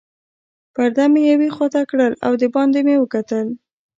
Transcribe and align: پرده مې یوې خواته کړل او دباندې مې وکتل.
پرده 0.73 1.05
مې 1.13 1.21
یوې 1.31 1.49
خواته 1.55 1.81
کړل 1.89 2.13
او 2.25 2.31
دباندې 2.41 2.81
مې 2.87 2.95
وکتل. 2.99 3.47